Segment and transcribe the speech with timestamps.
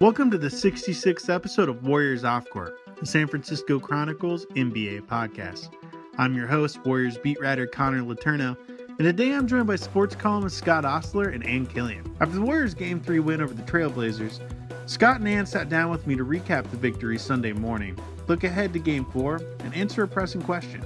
[0.00, 5.70] Welcome to the 66th episode of Warriors Off Court, the San Francisco Chronicle's NBA podcast.
[6.18, 10.56] I'm your host, Warriors beat writer Connor Letourneau, and today I'm joined by sports columnist
[10.56, 12.08] Scott Ostler and Ann Killion.
[12.20, 14.38] After the Warriors' Game 3 win over the Trailblazers,
[14.86, 18.72] Scott and Ann sat down with me to recap the victory Sunday morning, look ahead
[18.74, 20.80] to Game 4, and answer a pressing question.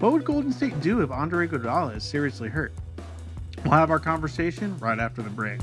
[0.00, 2.74] What would Golden State do if Andre Iguodala is seriously hurt?
[3.64, 5.62] We'll have our conversation right after the break.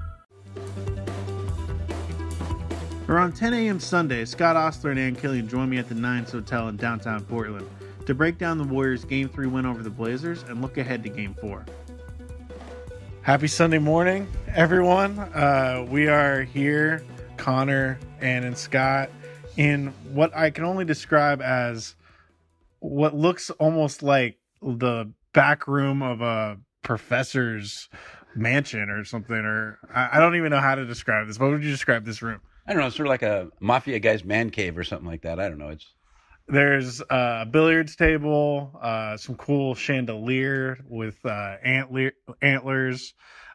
[3.09, 3.79] Around 10 a.m.
[3.79, 7.67] Sunday, Scott Ostler and Ann Killion joined me at the Nines Hotel in downtown Portland
[8.05, 11.09] to break down the Warriors' Game 3 win over the Blazers and look ahead to
[11.09, 11.65] Game 4.
[13.23, 15.17] Happy Sunday morning, everyone.
[15.19, 17.03] Uh, we are here,
[17.37, 19.09] Connor, Ann, and Scott,
[19.57, 21.95] in what I can only describe as
[22.79, 27.89] what looks almost like the back room of a professor's
[28.35, 31.39] mansion or something, or I, I don't even know how to describe this.
[31.39, 32.41] What would you describe this room?
[32.67, 35.39] I don't know, sort of like a mafia guy's man cave or something like that.
[35.39, 35.69] I don't know.
[35.69, 35.93] It's
[36.47, 43.13] There's uh, a billiards table, uh, some cool chandelier with uh, antler antlers.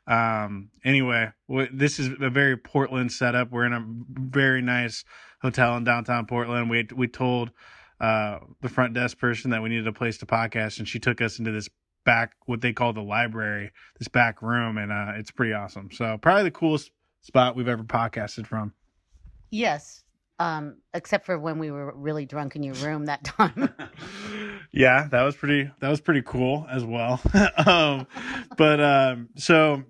[0.09, 3.51] Um, anyway, w- this is a very Portland setup.
[3.51, 5.05] We're in a very nice
[5.41, 6.69] hotel in downtown Portland.
[6.71, 7.53] We we told
[8.01, 11.21] uh, the front desk person that we needed a place to podcast, and she took
[11.21, 11.69] us into this
[12.05, 15.91] back what they call the library, this back room, and uh, it's pretty awesome.
[15.93, 18.73] So probably the coolest spot we've ever podcasted from.
[19.51, 20.03] Yes.
[20.39, 23.71] Um, except for when we were really drunk in your room that time.
[24.73, 27.21] yeah, that was pretty that was pretty cool as well.
[27.67, 28.07] um,
[28.59, 29.83] but um, so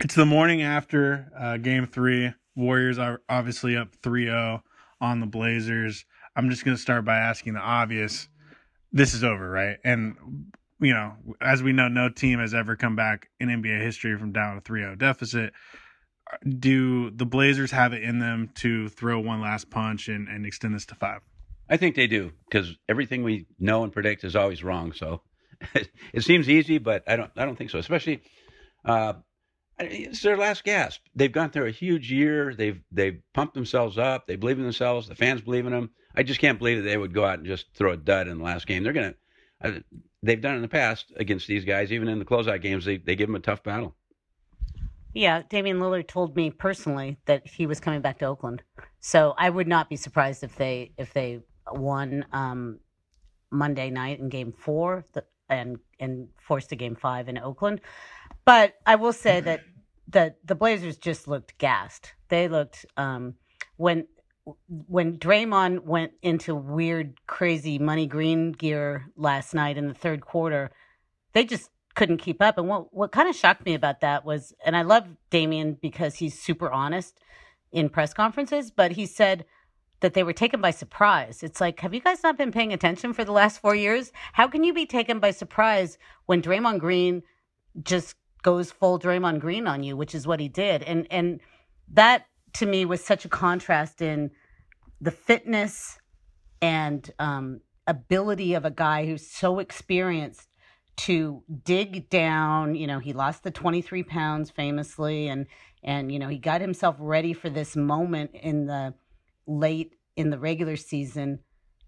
[0.00, 2.32] it's the morning after uh, game 3.
[2.56, 4.60] Warriors are obviously up 3-0
[5.00, 6.04] on the Blazers.
[6.34, 8.28] I'm just going to start by asking the obvious.
[8.90, 9.76] This is over, right?
[9.84, 10.16] And
[10.80, 14.32] you know, as we know no team has ever come back in NBA history from
[14.32, 15.52] down a 3-0 deficit
[16.46, 20.74] do the Blazers have it in them to throw one last punch and, and extend
[20.74, 21.20] this to five?
[21.68, 24.92] I think they do because everything we know and predict is always wrong.
[24.92, 25.22] So
[26.12, 27.30] it seems easy, but I don't.
[27.36, 27.78] I don't think so.
[27.78, 28.22] Especially,
[28.84, 29.14] uh,
[29.78, 31.00] it's their last gasp.
[31.14, 32.54] They've gone through a huge year.
[32.54, 34.26] They've they've pumped themselves up.
[34.26, 35.08] They believe in themselves.
[35.08, 35.90] The fans believe in them.
[36.14, 38.38] I just can't believe that they would go out and just throw a dud in
[38.38, 38.82] the last game.
[38.82, 39.14] They're gonna.
[39.62, 39.72] Uh,
[40.22, 41.92] they've done in the past against these guys.
[41.92, 43.94] Even in the closeout games, they they give them a tough battle.
[45.14, 48.62] Yeah, Damian Lillard told me personally that he was coming back to Oakland.
[49.00, 52.80] So I would not be surprised if they if they won um,
[53.50, 55.04] Monday night in game four
[55.48, 57.80] and and forced a game five in Oakland.
[58.44, 59.60] But I will say that
[60.08, 62.14] the the Blazers just looked gassed.
[62.28, 63.34] They looked um,
[63.76, 64.06] when
[64.66, 70.70] when Draymond went into weird, crazy money green gear last night in the third quarter,
[71.32, 72.56] they just couldn't keep up.
[72.56, 76.14] And what what kind of shocked me about that was, and I love Damian because
[76.14, 77.18] he's super honest
[77.72, 79.44] in press conferences, but he said
[79.98, 81.42] that they were taken by surprise.
[81.42, 84.12] It's like, have you guys not been paying attention for the last four years?
[84.32, 87.24] How can you be taken by surprise when Draymond Green
[87.82, 90.84] just goes full Draymond Green on you, which is what he did?
[90.84, 91.40] And and
[91.92, 94.30] that to me was such a contrast in
[95.00, 95.98] the fitness
[96.62, 100.48] and um, ability of a guy who's so experienced
[100.98, 102.74] to dig down.
[102.74, 105.46] You know, he lost the 23 pounds famously, and
[105.82, 108.94] and you know he got himself ready for this moment in the
[109.46, 111.40] late in the regular season.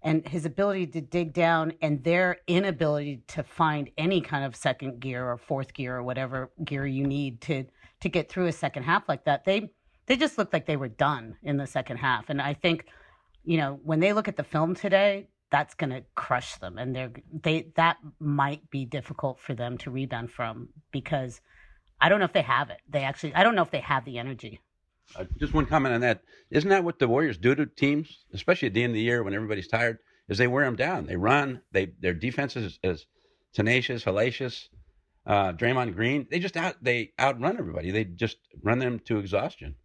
[0.03, 4.99] And his ability to dig down and their inability to find any kind of second
[4.99, 7.65] gear or fourth gear or whatever gear you need to
[7.99, 9.45] to get through a second half like that.
[9.45, 9.69] They
[10.07, 12.29] they just looked like they were done in the second half.
[12.29, 12.85] And I think,
[13.43, 16.95] you know, when they look at the film today, that's going to crush them, and
[16.95, 21.41] they're they that might be difficult for them to rebound from because
[21.99, 22.79] I don't know if they have it.
[22.89, 24.59] They actually, I don't know if they have the energy.
[25.15, 26.21] Uh, just one comment on that.
[26.49, 29.23] Isn't that what the Warriors do to teams, especially at the end of the year
[29.23, 29.99] when everybody's tired?
[30.29, 31.05] Is they wear them down.
[31.05, 31.61] They run.
[31.71, 33.05] They their defense is, is
[33.53, 34.69] tenacious, hellacious.
[35.27, 37.91] Uh, Draymond Green, they just out they outrun everybody.
[37.91, 39.75] They just run them to exhaustion.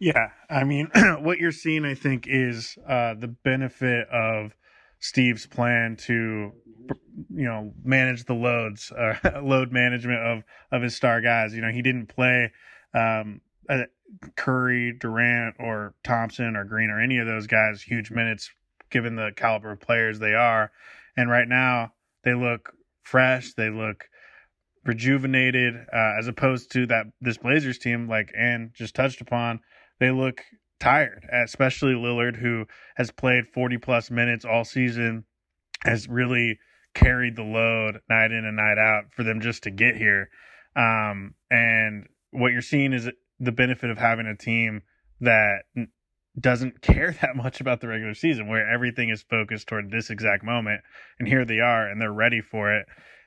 [0.00, 0.90] Yeah, I mean,
[1.20, 4.52] what you're seeing, I think, is uh, the benefit of
[5.00, 6.52] Steve's plan to,
[7.34, 11.54] you know, manage the loads, uh, load management of of his star guys.
[11.54, 12.52] You know, he didn't play.
[12.94, 13.84] Um, uh,
[14.36, 18.50] Curry, Durant, or Thompson or Green or any of those guys huge minutes
[18.90, 20.72] given the caliber of players they are.
[21.16, 21.92] And right now
[22.24, 23.54] they look fresh.
[23.54, 24.08] They look
[24.84, 29.60] rejuvenated uh, as opposed to that this Blazers team like Ann just touched upon.
[29.98, 30.42] They look
[30.80, 32.66] tired, especially Lillard who
[32.96, 35.24] has played 40 plus minutes all season,
[35.84, 36.58] has really
[36.94, 40.28] carried the load night in and night out for them just to get here.
[40.74, 44.82] Um, and what you're seeing is the benefit of having a team
[45.20, 45.62] that
[46.38, 50.44] doesn't care that much about the regular season, where everything is focused toward this exact
[50.44, 50.80] moment.
[51.18, 52.86] And here they are, and they're ready for it.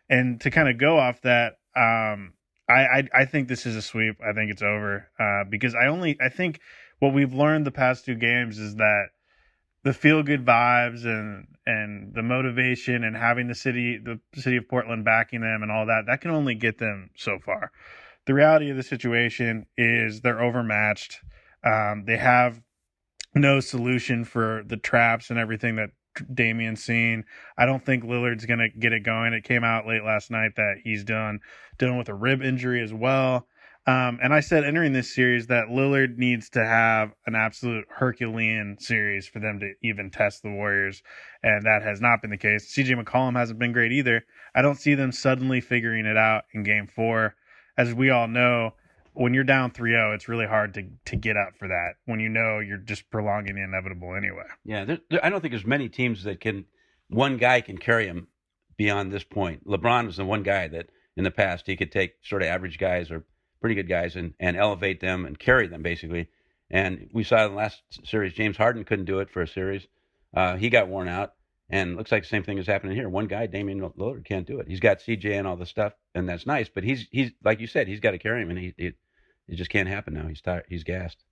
[0.10, 2.34] And to kind of go off that, um,
[2.70, 4.18] I, I, I think this is a sweep.
[4.22, 6.60] I think it's over uh, because I only I think
[7.04, 9.08] what we've learned the past two games is that
[9.84, 14.70] the feel good vibes and and the motivation and having the city the city of
[14.70, 17.74] Portland backing them and all that that can only get them so far.
[18.26, 21.20] The reality of the situation is they're overmatched.
[21.62, 22.62] Um, they have
[23.36, 25.90] no solution for the traps and everything that
[26.34, 27.26] Damian's seen.
[27.58, 29.34] I don't think Lillard's gonna get it going.
[29.34, 31.42] It came out late last night that he's done
[31.78, 33.46] dealing with a rib injury as well.
[33.86, 38.78] Um, and I said entering this series that Lillard needs to have an absolute Herculean
[38.80, 41.04] series for them to even test the Warriors,
[41.42, 42.74] and that has not been the case.
[42.74, 44.24] CJ McCollum hasn't been great either.
[44.56, 47.36] I don't see them suddenly figuring it out in Game Four.
[47.78, 48.74] As we all know,
[49.14, 52.30] when you're down 3-0, it's really hard to to get up for that when you
[52.30, 54.46] know you're just prolonging the inevitable anyway.
[54.64, 56.66] Yeah, there, there, I don't think there's many teams that can
[57.10, 58.28] one guy can carry them
[58.78, 59.68] beyond this point.
[59.68, 62.80] LeBron was the one guy that in the past he could take sort of average
[62.80, 63.26] guys or
[63.64, 66.28] pretty good guys and, and elevate them and carry them basically.
[66.70, 69.88] And we saw in the last series, James Harden couldn't do it for a series.
[70.36, 71.34] Uh, he got worn out.
[71.70, 73.08] And looks like the same thing is happening here.
[73.08, 74.68] One guy, Damian Lillard, can't do it.
[74.68, 76.68] He's got CJ and all the stuff, and that's nice.
[76.70, 78.96] But he's he's like you said, he's got to carry him, and he it,
[79.48, 80.28] it just can't happen now.
[80.28, 80.66] He's tired.
[80.68, 81.24] He's gassed.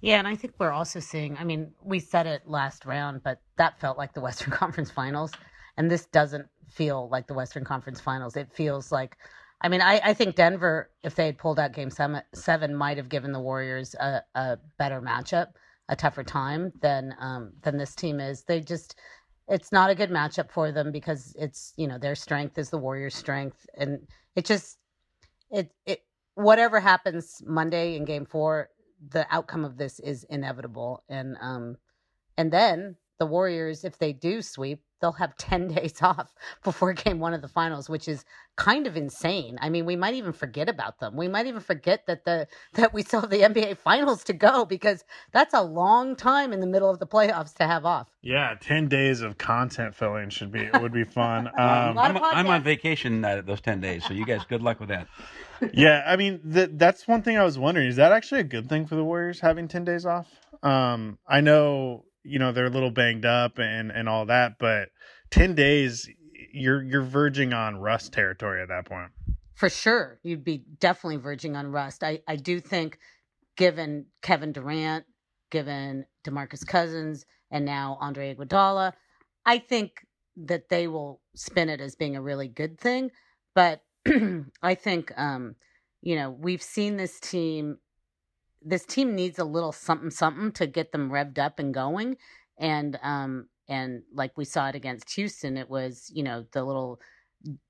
[0.00, 1.38] Yeah, and I think we're also seeing.
[1.38, 5.32] I mean, we said it last round, but that felt like the Western Conference Finals,
[5.78, 8.36] and this doesn't feel like the Western Conference Finals.
[8.36, 9.16] It feels like
[9.60, 13.08] I mean, I, I think Denver, if they had pulled out game seven, might have
[13.08, 15.48] given the Warriors a, a better matchup,
[15.88, 18.44] a tougher time than um, than this team is.
[18.44, 18.96] They just,
[19.48, 22.78] it's not a good matchup for them because it's, you know, their strength is the
[22.78, 23.66] Warriors' strength.
[23.76, 24.00] And
[24.34, 24.76] it just,
[25.50, 26.00] it, it,
[26.34, 28.68] whatever happens Monday in game four,
[29.10, 31.02] the outcome of this is inevitable.
[31.08, 31.76] And, um,
[32.36, 36.34] and then the Warriors, if they do sweep, they'll have 10 days off
[36.64, 38.24] before game one of the finals which is
[38.56, 39.58] kind of insane.
[39.60, 41.16] I mean we might even forget about them.
[41.16, 44.64] We might even forget that the that we still have the nba finals to go
[44.64, 48.08] because that's a long time in the middle of the playoffs to have off.
[48.22, 51.50] Yeah 10 days of content filling should be would be fun.
[51.66, 54.88] Um, I'm, I'm, on vacation uh, those 10 days so you guys good luck with
[54.88, 55.08] that.
[55.72, 57.88] Yeah i mean th- that's one thing i was wondering.
[57.88, 60.28] Is that actually a good thing for the warriors having 10 days off?
[60.62, 64.88] Um, i know you know they're a little banged up and and all that but
[65.30, 66.08] 10 days
[66.52, 69.10] you're you're verging on rust territory at that point.
[69.54, 70.18] For sure.
[70.22, 72.02] You'd be definitely verging on rust.
[72.02, 72.98] I i do think
[73.56, 75.04] given kevin durant
[75.50, 78.92] given demarcus cousins and now andre iguodala
[79.46, 80.04] i think
[80.36, 83.10] that they will spin it as being a really good thing.
[83.54, 83.82] But
[84.62, 85.56] i think um
[86.02, 87.78] you know we've seen this team
[88.62, 92.16] this team needs a little something something to get them revved up and going
[92.58, 97.00] and um and like we saw it against Houston it was you know the little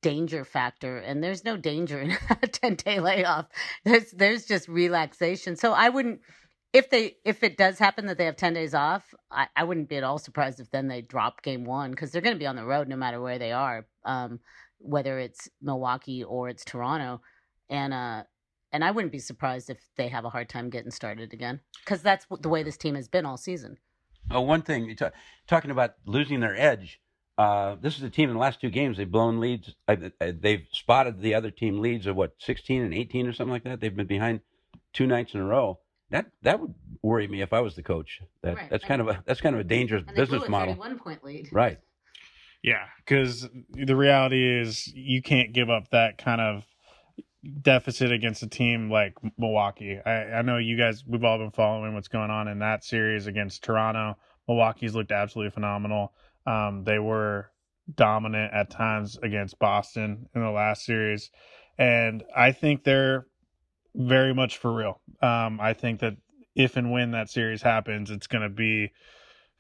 [0.00, 3.47] danger factor and there's no danger in a 10 day layoff.
[3.85, 5.57] There's there's just relaxation.
[5.57, 6.21] So i wouldn't
[6.73, 9.88] if they if it does happen that they have 10 days off i, I wouldn't
[9.88, 12.47] be at all surprised if then they drop game one because they're going to be
[12.47, 14.40] on the road no matter where they are um,
[14.78, 17.21] whether it's milwaukee or it's toronto.
[17.69, 18.23] And uh
[18.73, 22.03] and I wouldn't be surprised if they have a hard time getting started again because
[22.03, 23.79] that's the way this team has been all season.
[24.31, 25.13] Oh, one thing talk,
[25.47, 27.01] talking about losing their edge.
[27.39, 29.75] Uh, this is a team in the last two games they've blown leads.
[29.87, 33.53] Uh, uh, they've spotted the other team leads of what sixteen and eighteen or something
[33.53, 33.81] like that.
[33.81, 34.41] They've been behind
[34.93, 35.79] two nights in a row.
[36.11, 38.21] That that would worry me if I was the coach.
[38.43, 38.71] That right.
[38.71, 40.75] that's kind of a that's kind of a dangerous business model.
[40.75, 41.49] One point lead.
[41.53, 41.79] Right.
[42.63, 46.65] Yeah, because the reality is you can't give up that kind of
[47.47, 49.99] deficit against a team like Milwaukee.
[50.05, 53.26] I, I know you guys, we've all been following what's going on in that series
[53.26, 54.17] against Toronto.
[54.49, 56.12] Milwaukee's looked absolutely phenomenal.
[56.47, 57.50] Um, they were
[57.95, 61.31] dominant at times against Boston in the last series.
[61.79, 63.26] And I think they're
[63.95, 65.00] very much for real.
[65.23, 66.17] Um, I think that
[66.55, 68.93] if and when that series happens, it's going to be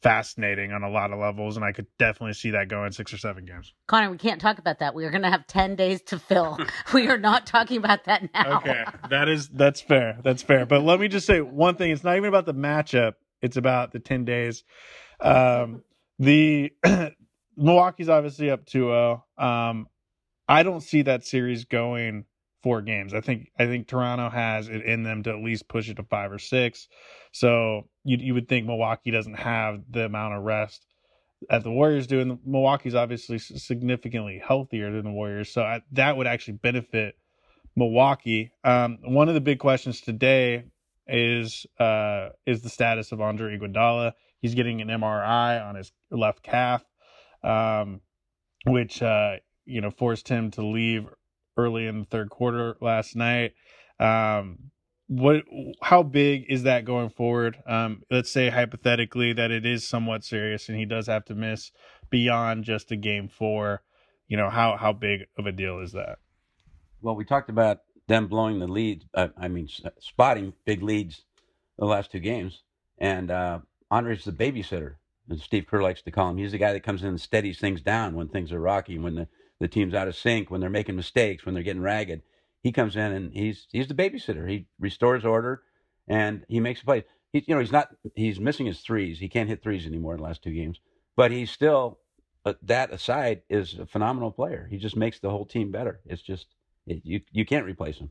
[0.02, 3.18] fascinating on a lot of levels, and I could definitely see that going six or
[3.18, 3.72] seven games.
[3.86, 4.94] Connor, we can't talk about that.
[4.94, 6.58] We are going to have 10 days to fill.
[6.94, 8.58] we are not talking about that now.
[8.58, 10.18] Okay, that is that's fair.
[10.22, 10.66] That's fair.
[10.66, 11.90] But let me just say one thing.
[11.90, 13.14] It's not even about the matchup.
[13.42, 14.64] It's about the ten days.
[15.20, 15.82] Um,
[16.18, 16.72] the
[17.56, 19.22] Milwaukee's obviously up 2-0.
[19.38, 19.88] Um,
[20.48, 22.24] I don't see that series going
[22.66, 23.14] four games.
[23.14, 26.02] I think I think Toronto has it in them to at least push it to
[26.02, 26.88] five or six.
[27.30, 30.84] So you you would think Milwaukee doesn't have the amount of rest
[31.48, 35.52] that the Warriors do, and Milwaukee's obviously significantly healthier than the Warriors.
[35.52, 37.14] So I, that would actually benefit
[37.76, 38.50] Milwaukee.
[38.64, 40.64] Um, one of the big questions today
[41.06, 44.14] is uh, is the status of Andre Iguodala.
[44.40, 46.84] He's getting an MRI on his left calf,
[47.44, 48.00] um,
[48.66, 51.06] which uh, you know forced him to leave
[51.56, 53.54] early in the third quarter last night.
[53.98, 54.70] Um,
[55.08, 55.44] what
[55.82, 57.58] how big is that going forward?
[57.66, 61.70] Um, let's say hypothetically that it is somewhat serious and he does have to miss
[62.10, 63.82] beyond just a game four.
[64.26, 66.18] You know how how big of a deal is that?
[67.00, 69.04] Well, we talked about them blowing the lead.
[69.14, 69.68] Uh, I mean,
[70.00, 71.24] spotting big leads
[71.78, 72.62] the last two games,
[72.98, 73.60] and uh,
[73.90, 74.94] Andre's the babysitter,
[75.30, 76.38] as Steve Kerr likes to call him.
[76.38, 79.14] He's the guy that comes in and steadies things down when things are rocky, when
[79.14, 79.28] the
[79.60, 82.22] the team's out of sync, when they're making mistakes, when they're getting ragged.
[82.62, 84.48] He comes in and he's he's the babysitter.
[84.50, 85.62] He restores order
[86.08, 87.04] and he makes a play.
[87.32, 89.18] He, you know, he's not he's missing his threes.
[89.18, 90.80] He can't hit threes anymore in the last two games.
[91.16, 91.98] But he's still
[92.44, 94.68] uh, that aside is a phenomenal player.
[94.70, 96.00] He just makes the whole team better.
[96.06, 96.46] It's just
[96.86, 98.10] it, you you can't replace him.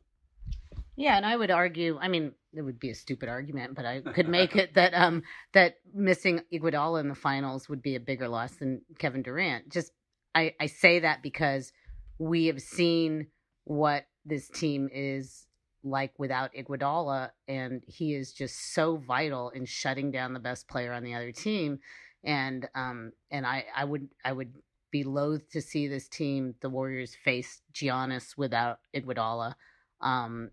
[0.98, 1.98] Yeah, and I would argue.
[2.02, 5.24] I mean, it would be a stupid argument, but I could make it that um
[5.54, 9.92] that missing Iguodala in the finals would be a bigger loss than Kevin Durant, just
[10.36, 11.72] I, I say that because
[12.20, 13.28] we have seen
[13.64, 15.48] what this team is
[15.84, 20.92] like without Iguodala, and he is just so vital in shutting down the best player
[20.94, 21.80] on the other team.
[22.24, 24.54] And um and I I would I would
[24.92, 29.54] be loath to see this team, the Warriors, face Giannis without Iguodala,
[30.02, 30.50] um,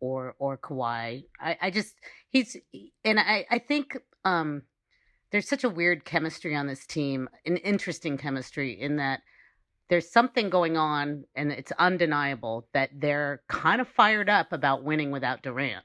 [0.00, 1.24] or or Kawhi.
[1.40, 1.94] I, I just
[2.30, 2.56] he's
[3.04, 4.62] and I I think um
[5.32, 9.20] there's such a weird chemistry on this team, an interesting chemistry in that
[9.88, 15.10] there's something going on and it's undeniable that they're kind of fired up about winning
[15.10, 15.84] without Durant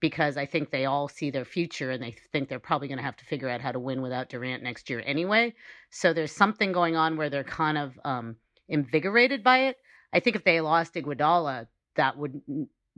[0.00, 3.04] because I think they all see their future and they think they're probably going to
[3.04, 5.54] have to figure out how to win without Durant next year anyway.
[5.90, 8.36] So there's something going on where they're kind of um,
[8.68, 9.76] invigorated by it.
[10.12, 12.40] I think if they lost Iguodala, that would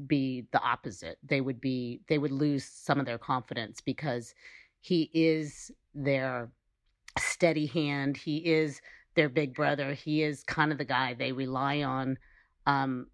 [0.07, 1.19] be the opposite.
[1.23, 4.35] They would be they would lose some of their confidence because
[4.81, 6.51] he is their
[7.19, 8.17] steady hand.
[8.17, 8.81] He is
[9.15, 9.95] their big brother.
[9.95, 12.19] He is kind of the guy they rely on
[12.67, 13.07] um,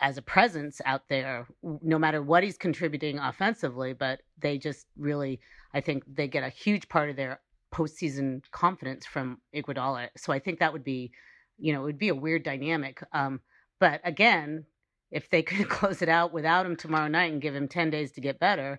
[0.00, 3.92] as a presence out there, no matter what he's contributing offensively.
[3.92, 5.40] But they just really,
[5.74, 7.40] I think, they get a huge part of their
[7.72, 10.08] postseason confidence from Iguodala.
[10.16, 11.12] So I think that would be,
[11.58, 13.02] you know, it would be a weird dynamic.
[13.12, 13.40] Um,
[13.80, 14.64] but again,
[15.10, 18.12] if they could close it out without him tomorrow night and give him ten days
[18.12, 18.78] to get better,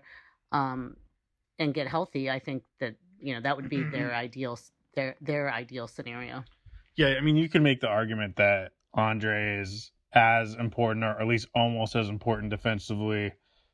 [0.52, 0.96] um,
[1.58, 4.16] and get healthy, I think that you know that would be their mm-hmm.
[4.16, 4.58] ideal
[4.94, 6.44] their their ideal scenario.
[6.96, 11.26] Yeah, I mean, you can make the argument that Andre is as important, or at
[11.26, 13.32] least almost as important defensively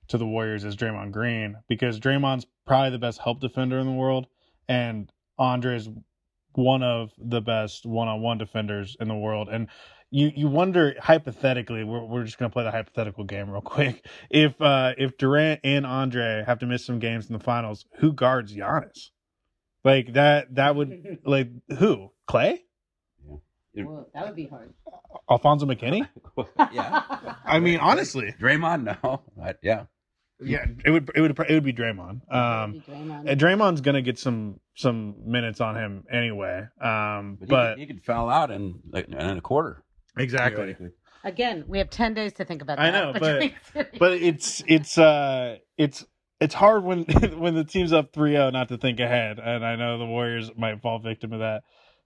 [0.09, 3.93] to the Warriors as Draymond Green, because Draymond's probably the best help defender in the
[3.93, 4.27] world,
[4.69, 5.89] and Andre is
[6.53, 9.69] one of the best one-on-one defenders in the world, and
[10.11, 14.05] you you wonder hypothetically we're, we're just going to play the hypothetical game real quick
[14.29, 18.13] if uh if Durant and Andre have to miss some games in the finals who
[18.13, 19.11] guards Giannis
[19.85, 22.61] like that that would like who Klay
[23.75, 24.75] well, that would be hard
[25.31, 26.09] Alfonzo McKinnie?
[26.73, 29.23] yeah I mean honestly Draymond no
[29.63, 29.85] yeah
[30.43, 32.33] yeah, it would it would it would be Draymond.
[32.33, 33.39] Um, be Draymond.
[33.39, 36.67] Draymond's gonna get some some minutes on him anyway.
[36.81, 39.85] Um, but, but he, could, he could foul out in like, in a quarter.
[40.17, 40.77] Exactly.
[41.23, 42.87] Again, we have ten days to think about that.
[42.87, 43.13] I know,
[43.75, 46.05] but but it's it's uh it's
[46.41, 47.05] it's hard when
[47.39, 50.81] when the team's up 3-0 not to think ahead, and I know the Warriors might
[50.83, 51.63] fall victim of that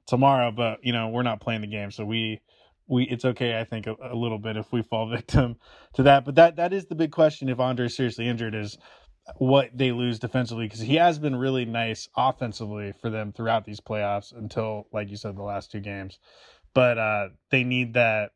[0.06, 0.50] tomorrow.
[0.50, 2.40] But you know, we're not playing the game, so we
[2.88, 3.58] we it's okay.
[3.58, 5.56] I think a, a little bit if we fall victim
[5.94, 6.24] to that.
[6.24, 7.48] But that that is the big question.
[7.48, 8.78] If Andre is seriously injured, is
[9.38, 13.80] what they lose defensively because he has been really nice offensively for them throughout these
[13.80, 16.18] playoffs until, like you said, the last two games
[16.74, 18.32] but uh, they need that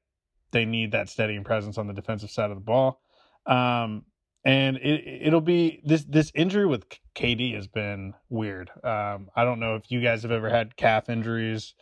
[0.53, 3.01] they need that steadying presence on the defensive side of the ball.
[3.47, 4.05] Um,
[4.45, 8.71] and it it'll be this this injury with KD has been weird.
[8.85, 11.75] Um, I don't know if you guys have ever had calf injuries,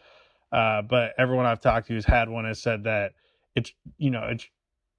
[0.53, 3.13] uh, but everyone I've talked to who's had one has said that
[3.55, 4.47] it's you know it's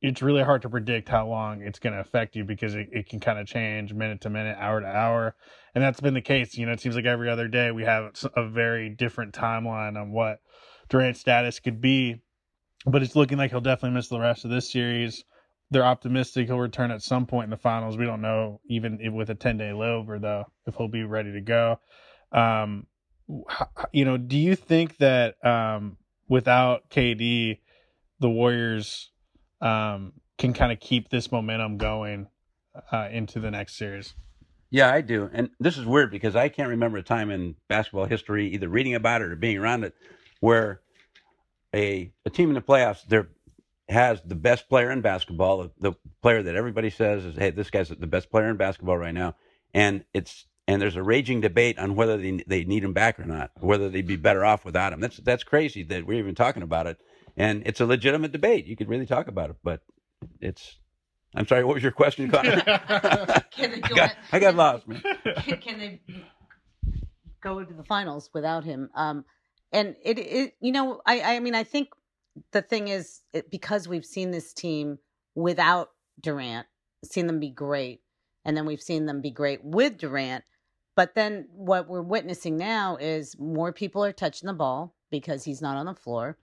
[0.02, 3.10] it's really hard to predict how long it's going to affect you because it, it
[3.10, 5.36] can kind of change minute to minute, hour to hour.
[5.74, 6.56] And that's been the case.
[6.56, 10.12] You know, it seems like every other day we have a very different timeline on
[10.12, 10.40] what
[10.90, 12.22] Durant's status could be.
[12.86, 15.24] But it's looking like he'll definitely miss the rest of this series.
[15.70, 17.98] They're optimistic he'll return at some point in the finals.
[17.98, 21.34] We don't know, even if with a 10 day layover, though, if he'll be ready
[21.34, 21.80] to go.
[22.32, 22.88] Um,
[23.92, 25.98] you know, do you think that um,
[26.30, 27.60] without KD,
[28.20, 29.12] the Warriors
[29.62, 32.28] um, can kind of keep this momentum going
[32.92, 34.14] uh, into the next series.
[34.70, 35.30] Yeah, I do.
[35.32, 38.96] And this is weird because I can't remember a time in basketball history, either reading
[38.96, 39.96] about it or being around it,
[40.42, 40.82] where
[41.74, 43.30] a a team in the playoffs there
[43.90, 47.90] has the best player in basketball, the, player that everybody says is, hey, this guy's
[47.90, 49.36] the best player in basketball right now,
[49.74, 53.26] and it's and there's a raging debate on whether they they need him back or
[53.26, 55.00] not, whether they'd be better off without him.
[55.00, 57.00] That's that's crazy that we're even talking about it
[57.38, 58.66] and it's a legitimate debate.
[58.66, 59.82] You could really talk about it, but
[60.42, 60.78] it's.
[61.36, 61.64] I'm sorry.
[61.64, 62.64] What was your question, Connor?
[62.68, 63.44] I,
[63.96, 65.04] got, I got lost, man.
[65.44, 66.02] Can, can they
[67.42, 68.90] go to the finals without him?
[68.96, 69.24] Um,
[69.72, 71.90] and it, it, you know, I, I mean, I think
[72.52, 75.00] the thing is it, because we've seen this team
[75.36, 75.90] without
[76.22, 76.68] Durant,
[77.04, 78.02] seen them be great,
[78.46, 80.44] and then we've seen them be great with Durant.
[80.96, 85.62] But then what we're witnessing now is more people are touching the ball because he's
[85.62, 86.38] not on the floor.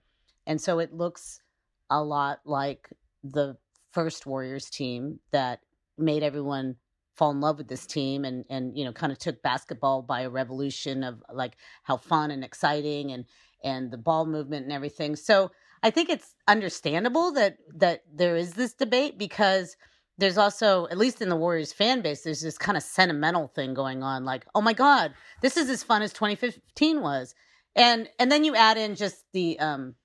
[0.47, 1.41] And so it looks
[1.89, 2.89] a lot like
[3.23, 3.57] the
[3.91, 5.59] first Warriors team that
[5.97, 6.75] made everyone
[7.15, 10.21] fall in love with this team and and you know kind of took basketball by
[10.21, 13.25] a revolution of like how fun and exciting and
[13.63, 15.15] and the ball movement and everything.
[15.15, 15.51] So
[15.85, 19.77] I think it's understandable that that there is this debate because
[20.17, 23.73] there's also at least in the Warriors fan base there's this kind of sentimental thing
[23.73, 27.35] going on like oh my god this is as fun as 2015 was
[27.75, 29.95] and and then you add in just the um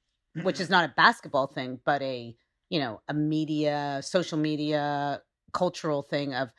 [0.43, 2.35] which is not a basketball thing, but a
[2.69, 5.21] you know a media, social media,
[5.53, 6.51] cultural thing of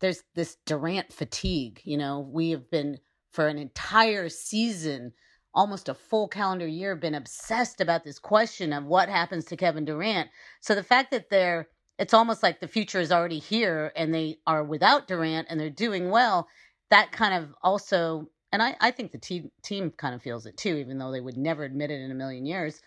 [0.00, 1.80] there's this Durant fatigue.
[1.84, 2.98] You know, we have been
[3.32, 5.12] for an entire season,
[5.54, 9.84] almost a full calendar year, been obsessed about this question of what happens to Kevin
[9.84, 10.30] Durant.
[10.60, 14.38] So the fact that they're it's almost like the future is already here and they
[14.46, 16.48] are without Durant and they're doing well.
[16.90, 20.56] That kind of also, and I, I think the team team kind of feels it
[20.56, 22.80] too, even though they would never admit it in a million years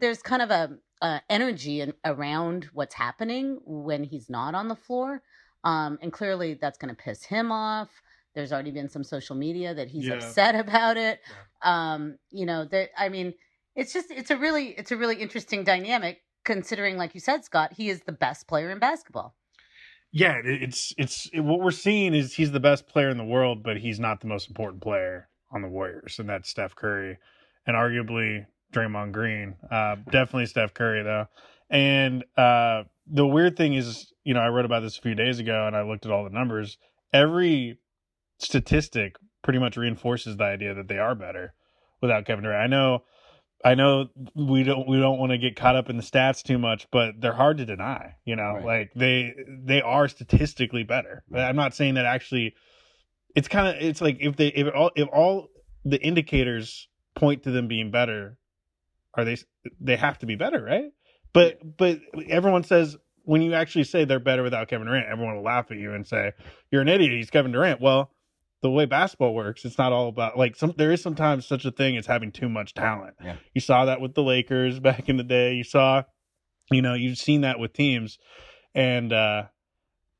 [0.00, 4.76] there's kind of a, a energy in, around what's happening when he's not on the
[4.76, 5.22] floor,
[5.64, 7.88] um, and clearly that's going to piss him off.
[8.38, 10.14] There's already been some social media that he's yeah.
[10.14, 11.18] upset about it.
[11.64, 11.94] Yeah.
[11.94, 13.34] Um, you know, that I mean,
[13.74, 17.72] it's just it's a really it's a really interesting dynamic considering, like you said, Scott,
[17.76, 19.34] he is the best player in basketball.
[20.12, 23.64] Yeah, it's it's it, what we're seeing is he's the best player in the world,
[23.64, 27.18] but he's not the most important player on the Warriors, and that's Steph Curry,
[27.66, 29.56] and arguably Draymond Green.
[29.68, 31.26] Uh, definitely Steph Curry though.
[31.70, 35.40] And uh, the weird thing is, you know, I wrote about this a few days
[35.40, 36.78] ago, and I looked at all the numbers.
[37.12, 37.78] Every
[38.38, 41.54] statistic pretty much reinforces the idea that they are better
[42.00, 42.62] without Kevin Durant.
[42.62, 43.02] I know,
[43.64, 46.58] I know we don't we don't want to get caught up in the stats too
[46.58, 48.14] much, but they're hard to deny.
[48.24, 48.64] You know, right.
[48.64, 51.24] like they they are statistically better.
[51.34, 52.54] I'm not saying that actually.
[53.34, 55.48] It's kind of it's like if they if all if all
[55.84, 58.38] the indicators point to them being better,
[59.14, 59.36] are they
[59.80, 60.92] they have to be better, right?
[61.32, 65.42] But but everyone says when you actually say they're better without Kevin Durant, everyone will
[65.42, 66.32] laugh at you and say
[66.70, 67.12] you're an idiot.
[67.12, 67.80] He's Kevin Durant.
[67.80, 68.10] Well,
[68.62, 70.74] the way basketball works, it's not all about like some.
[70.76, 73.14] There is sometimes such a thing as having too much talent.
[73.22, 73.36] Yeah.
[73.54, 75.54] You saw that with the Lakers back in the day.
[75.54, 76.02] You saw,
[76.70, 78.18] you know, you've seen that with teams,
[78.74, 79.44] and uh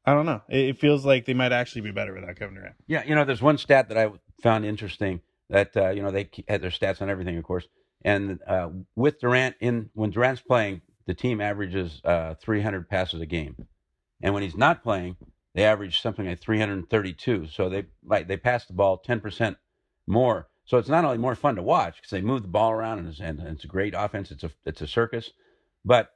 [0.09, 0.40] I don't know.
[0.48, 2.77] It, it feels like they might actually be better without Kevin Durant.
[2.87, 4.11] Yeah, you know, there's one stat that I
[4.42, 5.20] found interesting
[5.51, 7.66] that uh, you know they had their stats on everything, of course.
[8.03, 13.27] And uh, with Durant in when Durant's playing, the team averages uh, 300 passes a
[13.27, 13.57] game,
[14.22, 15.16] and when he's not playing,
[15.55, 17.49] they average something like 332.
[17.49, 19.57] So they like they pass the ball 10 percent
[20.07, 20.49] more.
[20.65, 23.09] So it's not only more fun to watch because they move the ball around and
[23.09, 24.31] it's, and it's a great offense.
[24.31, 25.31] It's a it's a circus,
[25.85, 26.11] but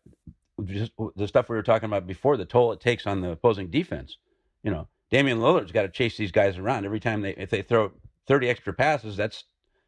[0.65, 3.71] just the stuff we were talking about before, the toll it takes on the opposing
[3.71, 4.19] defense.
[4.63, 7.63] You know, Damian Lillard's got to chase these guys around every time they if they
[7.63, 7.93] throw
[8.27, 9.17] 30 extra passes.
[9.17, 9.45] That's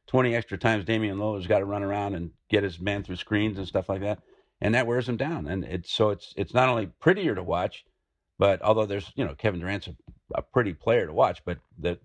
[0.07, 3.59] 20 extra times Damian Lillard's got to run around and get his man through screens
[3.59, 4.21] and stuff like that.
[4.61, 5.47] And that wears him down.
[5.47, 7.85] And it's so it's it's not only prettier to watch,
[8.39, 9.95] but although there's you know Kevin Durant's a,
[10.35, 11.99] a pretty player to watch, but the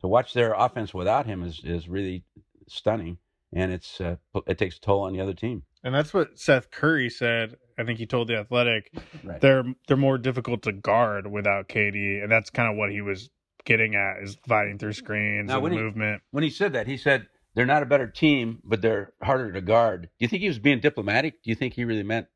[0.00, 2.24] to watch their offense without him is is really
[2.68, 3.18] stunning,
[3.52, 4.16] and it's uh,
[4.46, 5.62] it takes a toll on the other team.
[5.82, 7.56] And that's what Seth Curry said.
[7.78, 8.90] I think he told the Athletic
[9.22, 9.40] right.
[9.40, 13.28] they're they're more difficult to guard without KD, and that's kind of what he was
[13.64, 16.22] getting at is fighting through screens now, and when movement.
[16.22, 19.52] He, when he said that, he said they're not a better team, but they're harder
[19.52, 20.02] to guard.
[20.02, 21.42] Do you think he was being diplomatic?
[21.42, 22.26] Do you think he really meant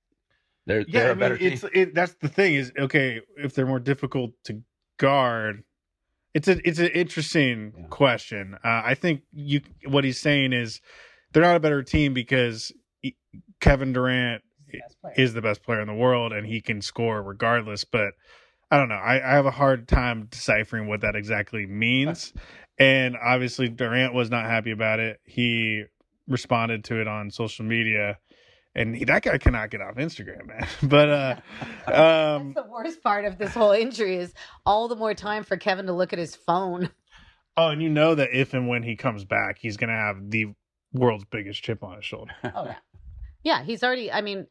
[0.69, 1.71] They're Yeah, they're I a better mean, it's team.
[1.75, 4.63] it, that's the thing is okay if they're more difficult to
[4.99, 5.65] guard.
[6.35, 7.87] It's a it's an interesting Yeah.
[7.89, 8.55] question.
[8.63, 10.81] Uh, I think you what he's saying is
[11.33, 12.73] they're not a better team because
[13.61, 14.43] Kevin Durant
[15.17, 17.85] is the best player in the world and he can score regardless.
[17.85, 18.13] But
[18.71, 18.97] I don't know.
[18.97, 22.33] I, I have a hard time deciphering what that exactly means.
[22.81, 25.19] And obviously Durant was not happy about it.
[25.25, 25.83] He
[26.29, 28.19] responded to it on social media.
[28.75, 30.67] And he, that guy cannot get off Instagram, man.
[30.83, 31.37] But uh,
[31.87, 34.33] um, That's the worst part of this whole injury is
[34.65, 36.91] all the more time for Kevin to look at his phone.
[37.57, 40.47] oh, and you know that if and when he comes back, he's gonna have the
[40.93, 42.33] world's biggest chip on his shoulder.
[42.45, 42.77] Oh yeah,
[43.43, 43.63] yeah.
[43.63, 44.13] He's already.
[44.13, 44.47] I mean,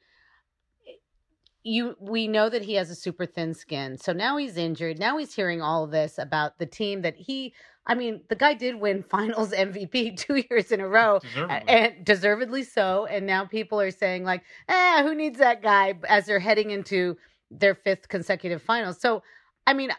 [1.67, 1.95] you.
[1.99, 3.97] We know that he has a super thin skin.
[3.97, 4.99] So now he's injured.
[4.99, 7.53] Now he's hearing all of this about the team that he.
[7.89, 11.19] I mean, the guy did win Finals MVP two years in a row.
[11.19, 11.67] Deservedly.
[11.67, 13.06] and deservedly so.
[13.06, 17.17] And now people are saying like, "eh, who needs that guy?" As they're heading into
[17.51, 18.99] their fifth consecutive finals.
[18.99, 19.23] So,
[19.65, 19.91] I mean,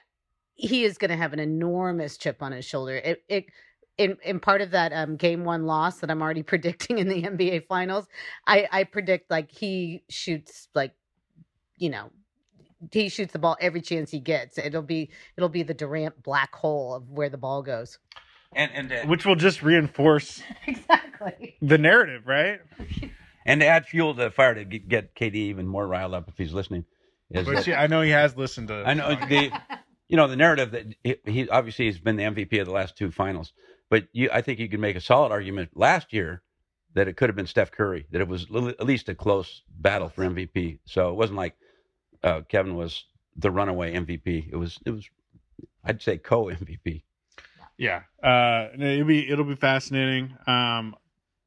[0.55, 2.97] he is going to have an enormous chip on his shoulder.
[2.97, 3.47] It, it,
[3.97, 7.23] in in part of that um, game one loss that I'm already predicting in the
[7.23, 8.07] NBA finals,
[8.47, 10.93] I I predict like he shoots like,
[11.79, 12.11] you know.
[12.93, 14.57] He shoots the ball every chance he gets.
[14.57, 17.99] It'll be it'll be the Durant black hole of where the ball goes.
[18.55, 21.57] and and uh, Which will just reinforce Exactly.
[21.61, 22.61] the narrative, right?
[23.47, 26.29] and to add fuel to the fire to get, get KD even more riled up
[26.29, 26.85] if he's listening.
[27.31, 28.85] Is But that- see, I know he has listened to.
[28.87, 29.51] I know the
[30.09, 32.97] you know the narrative that he, he obviously has been the MVP of the last
[32.97, 33.53] two finals,
[33.91, 36.43] but you I think you can make a solid argument last year
[36.95, 40.09] that it could have been Steph Curry, that it was at least a close battle
[40.09, 40.79] for MVP.
[40.85, 41.55] So it wasn't like
[42.23, 43.05] uh, Kevin was
[43.37, 44.49] the runaway MVP.
[44.51, 45.09] It was it was
[45.85, 47.03] I'd say co MVP.
[47.77, 50.37] Yeah, uh, it'll be it'll be fascinating.
[50.47, 50.97] Um,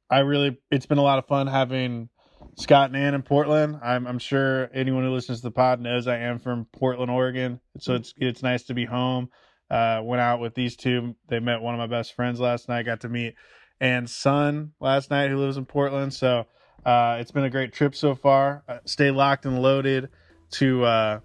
[0.09, 2.09] I really, it's been a lot of fun having
[2.57, 3.79] Scott and Ann in Portland.
[3.81, 7.61] I'm, I'm sure anyone who listens to the pod knows I am from Portland, Oregon.
[7.79, 9.29] So it's it's nice to be home.
[9.69, 11.15] Uh, went out with these two.
[11.29, 12.85] They met one of my best friends last night.
[12.85, 13.35] Got to meet
[13.79, 16.13] Ann's son last night, who lives in Portland.
[16.13, 16.45] So
[16.85, 18.63] uh, it's been a great trip so far.
[18.67, 20.09] Uh, stay locked and loaded
[20.51, 21.19] to uh,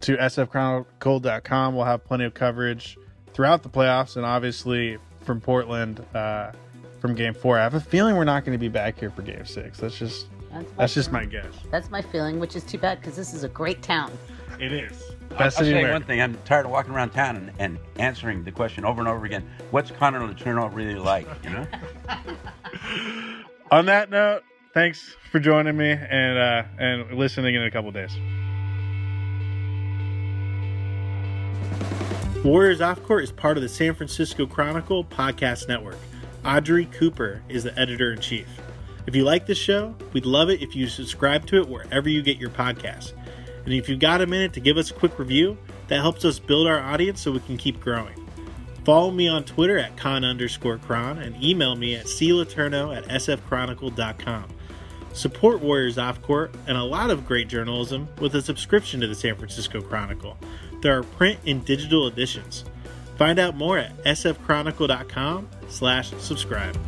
[0.00, 1.74] to sfchronicle.com.
[1.74, 2.96] We'll have plenty of coverage
[3.32, 6.52] throughout the playoffs and obviously from Portland uh,
[7.00, 7.58] from game four.
[7.58, 9.78] I have a feeling we're not going to be back here for game six.
[9.78, 11.52] That's just That's that's just my guess.
[11.70, 14.12] That's my feeling, which is too bad because this is a great town.
[14.58, 15.02] It is.
[15.30, 17.52] I'll, Best I'll city in say one thing: I'm tired of walking around town and,
[17.58, 19.48] and answering the question over and over again.
[19.70, 21.28] What's Connor Letourneau really like?
[21.44, 21.66] You know.
[23.70, 24.42] On that note,
[24.72, 28.16] thanks for joining me and uh, and listening in a couple days.
[32.44, 35.96] Warriors Off Court is part of the San Francisco Chronicle podcast network.
[36.44, 38.46] Audrey Cooper is the editor in chief.
[39.08, 42.22] If you like this show, we'd love it if you subscribe to it wherever you
[42.22, 43.12] get your podcasts.
[43.64, 46.38] And if you've got a minute to give us a quick review, that helps us
[46.38, 48.14] build our audience so we can keep growing.
[48.84, 54.44] Follow me on Twitter at con underscore chron and email me at cletourneau at sfchronicle.com.
[55.12, 59.14] Support Warriors Off Court and a lot of great journalism with a subscription to the
[59.16, 60.38] San Francisco Chronicle.
[60.80, 62.64] There are print and digital editions.
[63.16, 66.78] Find out more at sfchronicle.com slash subscribe.